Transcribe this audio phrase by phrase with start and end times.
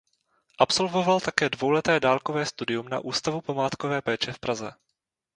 [0.63, 4.71] Absolvoval také dvouleté dálkové studium na Ústavu památkové péče v Praze.